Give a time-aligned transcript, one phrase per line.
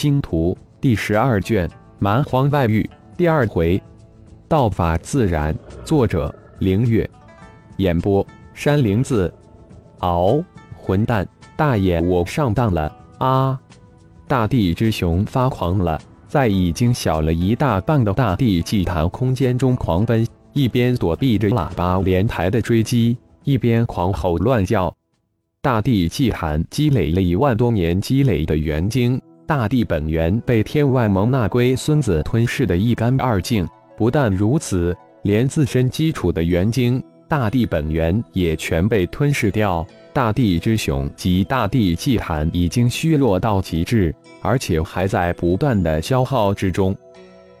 [0.00, 3.78] 星图》第十二卷《蛮荒外域》第二回。
[4.48, 5.54] 道法自然，
[5.84, 7.06] 作者：凌月，
[7.76, 9.30] 演播：山灵子。
[9.98, 10.42] 嗷！
[10.74, 13.60] 混蛋，大爷，我上当了啊！
[14.26, 24.96] 大地之熊发狂了，在已经小了一大半的大地祭坛空间中狂奔，一边躲避着喇叭连台的追击，一边狂吼乱叫。
[25.60, 29.20] 大地祭坛积累了一万多年积累的元精，
[29.50, 33.68] 大地本源被天外蒙那龟孙子吞噬的一干二净。
[33.96, 39.84] 不但如此，连自身基础的元精大地本源也全被吞噬掉。
[40.12, 46.96] 大地之雄及大地祭坛已经虚弱到极致，而且还在不断的消耗之中。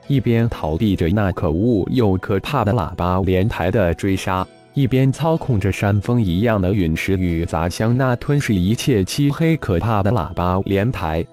[0.06, 11.26] 一边逃避着那可恶又可怕的喇叭连台的追杀，一边操控着山峰一样的陨石雨砸向那吞噬一切漆黑可怕的喇叭连台。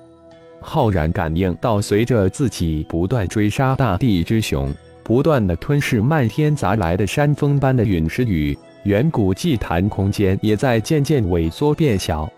[0.69, 4.69] 浩然感应到，随着自己不断追杀大地之雄，
[5.01, 8.55] 不断的吞噬漫天砸来的山峰般的陨石雨。
[8.83, 12.29] 远古祭坛空间也在渐渐萎缩变小，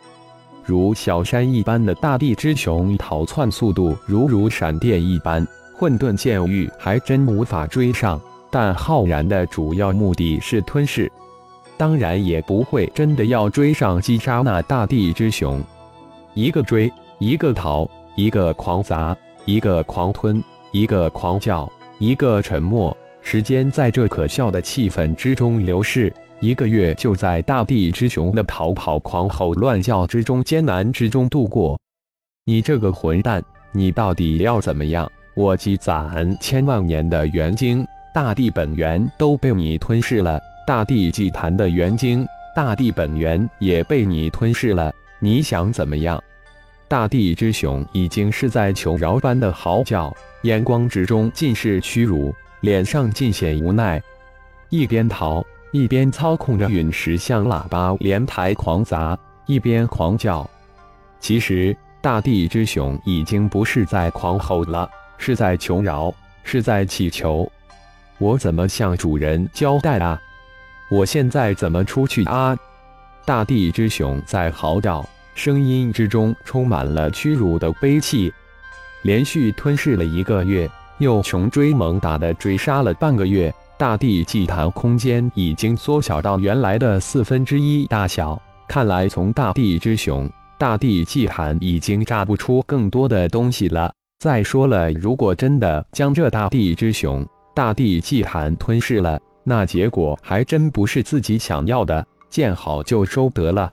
[0.63, 8.21] 如小山一般的大地之雄逃窜速度如如闪电一般，混沌剑域还真无法追上。
[8.51, 11.11] 但浩然的主要目的是吞噬，
[11.77, 15.59] 当然也不会真的要追上击杀那大地之雄。
[16.35, 19.15] 一个追，一个逃，一个狂砸，
[19.45, 22.95] 一个狂吞，一个狂叫，一个沉默。
[23.21, 26.11] 时间在这可笑的气氛之中流逝。
[26.39, 31.77] 一个月就在大地之雄的逃跑、狂吼、乱叫之中艰难之中度过。
[32.45, 33.43] 你这个混蛋，
[33.73, 35.09] 你到底要怎么样？
[35.35, 44.91] 我积攒千万年的元精，大地本源都被你吞噬了；大地祭坛的元精，大地本源也被你吞噬了。
[45.19, 46.21] 你想怎么样？
[46.89, 54.01] 大地之雄已经是在求饶般的嚎叫，眼光之中尽是屈辱，脸上尽显无奈，
[54.69, 55.45] 一边逃。
[55.71, 60.49] 一边操控着陨石向喇叭连台狂砸，一边狂叫。
[61.19, 64.89] 其实大地之雄已经不是在狂吼了，
[65.19, 66.11] 是在求饶，
[66.43, 67.47] 是在祈求。
[68.17, 70.19] 我怎么向主人交代啊？
[70.89, 72.57] 我现在怎么出去啊？
[73.23, 75.07] 大地之雄在嚎叫，
[75.39, 78.29] 声音之中充满了屈辱的悲泣。
[79.03, 83.53] 连续吞噬了一个月，又穷追猛打的追杀了半个月。
[83.77, 93.89] 大地祭坛空间已经缩小到原来的四分之一大小，看来从大地之雄，大地祭坛已经炸不出更多的东西了。
[94.19, 102.05] 再说了，如果真的将这大地之雄、大地祭坛吞噬了，那结果还真不是自己想要的。
[102.29, 103.71] 见好就收得了，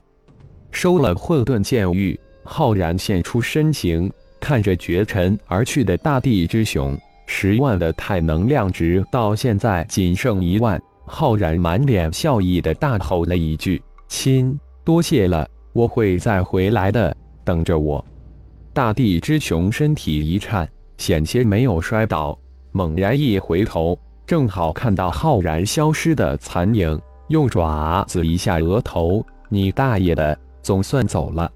[0.77, 6.95] 收了混沌剑域，浩然现出身形，看着绝尘而去的大地之雄。
[7.25, 14.55] 十万的太能量值到现在仅剩一万，浩然满脸笑意的大吼了一句：“亲，
[14.85, 18.05] 多谢了，我会再回来的，等着我。”
[18.71, 22.37] 大地之雄身体一颤，险些没有摔倒，
[22.71, 31.49] 猛然一回头，正好看到浩然消失的残影，用爪子一下额头：“你大爷的，总算走了！”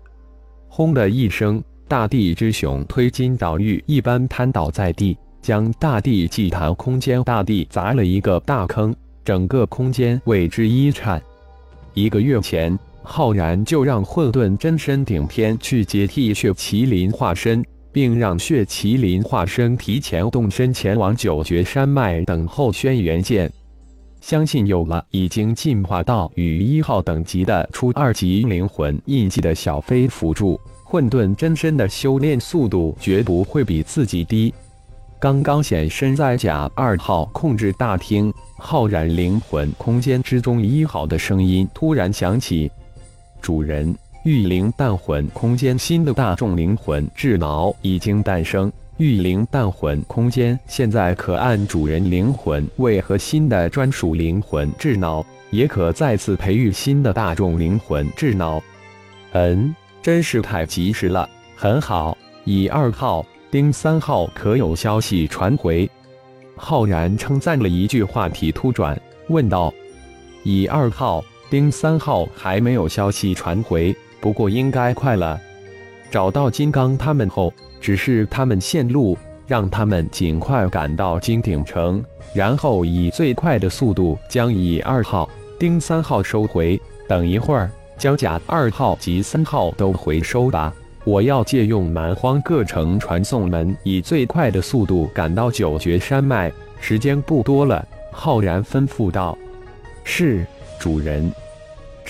[0.69, 5.17] 轰的一声，大地之雄推金倒玉一般瘫倒在地。
[5.41, 8.95] 将大地祭坛空间大地砸了一个大坑，
[9.25, 11.19] 整个空间为之一颤。
[11.95, 23.51] 一个月前，浩然就让混沌真身顶天去接替血麒麟化身，并让血麒麟化身提前动身前往九绝山脉等候轩辕剑。
[24.21, 34.53] 相信有了已经进化到与一号等级的初二级灵魂印记的小飞辅助，混沌真身的修炼速度绝不会比自己低。
[35.19, 42.71] 刚刚显身在甲二号控制大厅，浩然灵魂空间之中一号的声音突然响起
[43.41, 43.93] ：“主人，
[44.23, 48.71] 御灵淡魂空间新的大众灵魂智脑已经诞生。
[49.01, 58.61] 御灵淡魂空间现在可按主人灵魂为核心的专属灵魂智脑，也可再次培育新的大众灵魂智脑。
[59.31, 62.15] 嗯，真是太及时了，很好。
[62.45, 65.89] 乙二号。”丁三号可有消息传回？
[66.55, 68.95] 浩然称赞了一句，话题突转，
[69.29, 69.73] 问道
[70.45, 75.41] ：“乙二号、丁三号还没有消息传回，不过应该快了。
[76.11, 79.17] 找到金刚他们后，只是他们线路，
[79.47, 82.03] 让他们尽快赶到金鼎城，
[82.35, 86.79] 然后以最快的速度将乙二号、丁三号收回。
[87.07, 90.73] 等一会儿，将甲二号及三号都回收吧。”
[91.03, 96.51] 我要借用蛮荒各城传送门，以最快的速度赶到九绝山脉。
[96.79, 99.35] 时间不多了。”浩然吩咐道
[100.03, 100.45] ：“是，
[100.77, 101.31] 主人。”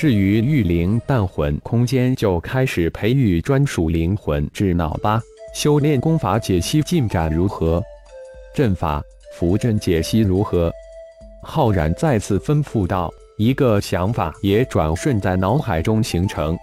[0.02, 5.22] 至于玉灵淡魂空间，就开始培育专属灵魂智脑吧。
[5.54, 7.80] 修炼功法解析进展如何？
[8.56, 9.00] 阵法
[9.36, 10.72] 符阵解析如何？
[11.44, 13.14] 浩然再次吩咐道。
[13.38, 16.58] 一个想法也转瞬在脑海中形成。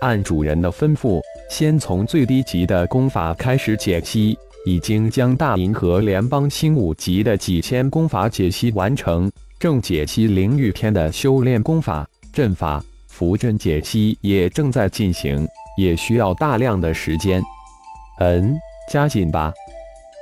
[0.00, 1.20] 按主人的吩咐，
[1.50, 4.34] 先从最低级的功法开始解析。
[4.64, 15.46] 已经将大银河联邦星五级的几千功法解析完成，正解析灵域篇的修炼功法、阵法、符阵解析也正在进行，
[15.76, 17.42] 也需要大量的时间。
[18.18, 18.56] 嗯，
[18.90, 19.52] 加紧吧。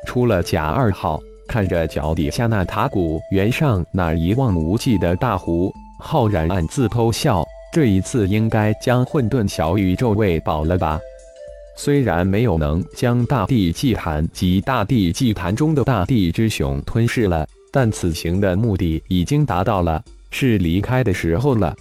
[0.07, 1.21] 出了甲二号。
[1.49, 7.45] 看着脚底下那塔谷原上那一望无际的大湖，浩然暗自偷笑。
[7.73, 11.01] 这一次应该将混沌小宇宙喂饱了吧？
[11.77, 21.75] 虽然没有能将大地祭坛及大地祭坛中的大地之熊吞噬了，但此行的目的已经达到了，是离开的时候了。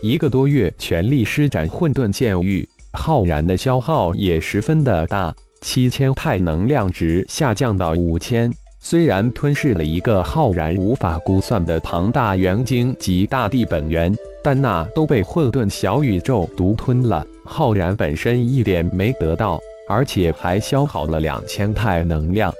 [0.00, 8.52] 一个多月全力施展混沌剑域，浩然的消耗也十分的大，七千太能量值下降到五千。
[8.80, 17.26] 虽然吞噬了一个浩然无法估算的庞大元晶及大地本源，但那都被混沌小宇宙独吞了。
[17.44, 19.58] 浩然本身一点没得到，
[19.88, 22.54] 而且还消耗了两千太能量。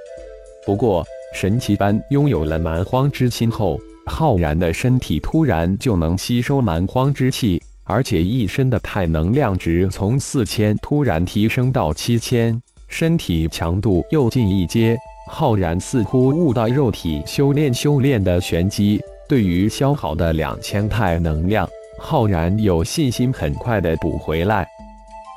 [0.66, 14.96] 不过神奇般拥有了蛮荒之心后，浩然的身体突然就能吸收蛮荒之气，而且一身的太能量值从四千突然提升到七千，身体强度又进一阶。
[15.30, 21.68] 浩然似乎悟到肉体修炼修炼的玄机，对于消耗的两千太能量，
[21.98, 24.66] 浩然有信心很快的补回来。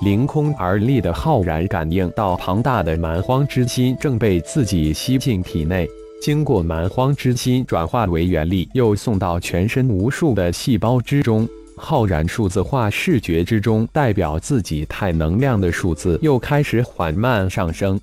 [0.04, 5.88] 凌空而立的浩然感应到庞大的蛮荒之心正被自己吸进体内，
[6.22, 11.50] 经过蛮荒之心转化为元力，又送到全身无数的细胞之中。
[11.76, 18.00] 浩然数字化视觉之中，代表自己太能量的数字又开始缓慢上升。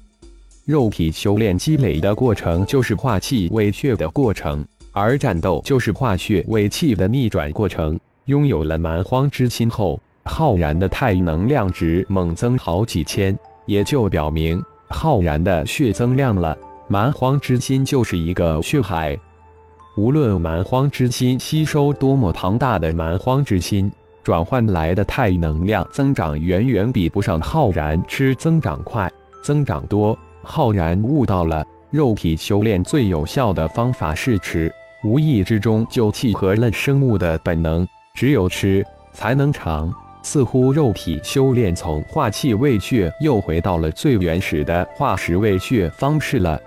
[0.65, 7.97] 肉体修炼积累的过程就是化气为血的过程，而战斗就是化血为气的逆转过程。
[8.25, 16.59] 拥有了蛮荒之心后，浩然的太能量值猛增好几千，也就表明浩然的血增量了。
[16.91, 19.15] 蛮荒之心就是一个血海，
[19.95, 23.93] 无论蛮荒之心吸收多么庞大的蛮荒之心，
[24.25, 29.11] 转换来的太能量增长远远比不上浩然吃增长快、
[29.45, 30.19] 增长多。
[30.43, 34.73] 浩然悟到了肉体修炼最有效的方法是吃，
[35.05, 38.83] 无意之中就契合了生物的本能，只有吃
[39.13, 39.93] 才能长。
[40.23, 46.59] 似乎肉体修炼从化气为血，又回到了最原始的化石为血方式了。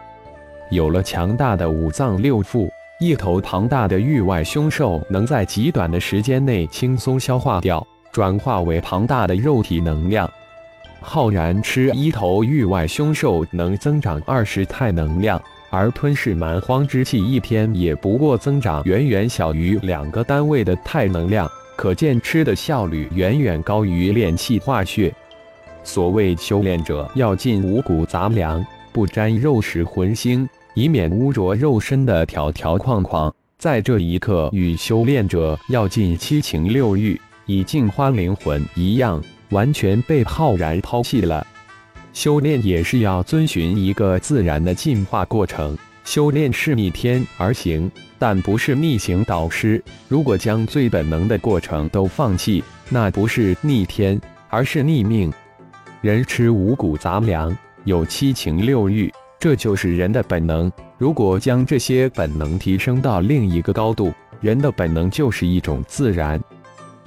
[0.71, 10.31] 有了强大的五脏六腑，一头庞大的域外凶兽能在极短的时间内轻松消化掉，转化为庞大的肉体能量。
[11.01, 21.45] 浩然吃一头域外凶兽能增长二十太能量，而吞噬蛮荒之气一天也不过增长远远小于两个单位的太能量，
[21.75, 25.13] 可见吃的效率远远高于炼气化血。
[25.83, 33.33] 所谓修炼者要进五谷杂粮，不沾肉食荤腥，以免污浊肉身的条条框框。
[33.57, 39.21] 在这一刻，与修炼者要尽七情六欲，以净化灵魂一样。
[39.51, 41.45] 完全被浩然抛弃了。
[42.13, 45.77] 修炼也是要遵循一个自然的进化过程。
[46.05, 49.83] 修炼是逆天而行，但不是逆行导师。
[50.07, 55.31] 如果将最本能的过程都放弃，那不是逆天，而是逆命。
[55.99, 60.71] 人吃五谷杂粮，有七情六欲，这就是人的本能。
[60.99, 66.39] 如果将这些本能提升到另一个高度，人的本能就是一种自然。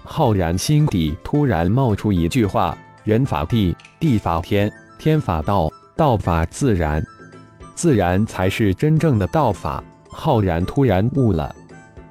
[0.03, 7.00] 浩然心底突然冒出一句话：“人法地，地法天，天法道，道法自然，
[7.76, 11.55] 自然才是真正的道法。”浩然突然悟了。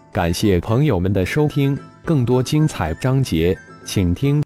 [0.10, 4.42] 感谢朋友们的收听，更多精彩章节，请听。